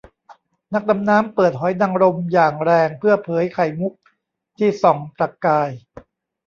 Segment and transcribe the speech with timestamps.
[0.73, 3.93] นักดำน้ำเปิดหอยนางรมอย่างแรงเพื่อเผยไข่มุก
[4.57, 5.69] ที่ส่องประกาย